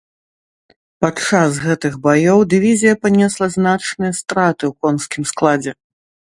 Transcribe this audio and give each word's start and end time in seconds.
Пад 1.03 1.15
час 1.27 1.59
гэтых 1.65 1.93
баёў 2.07 2.39
дывізія 2.55 2.95
панесла 3.03 3.47
значныя 3.59 4.13
страты 4.23 4.63
ў 4.73 4.75
конскім 4.83 5.23
складзе. 5.37 5.71